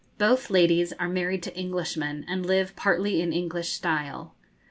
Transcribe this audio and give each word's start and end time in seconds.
Both 0.17 0.49
ladies 0.49 0.91
are 0.93 1.07
married 1.07 1.43
to 1.43 1.55
Englishmen, 1.55 2.25
and 2.27 2.43
live 2.43 2.75
partly 2.75 3.21
in 3.21 3.31
English 3.31 3.69
style. 3.69 4.33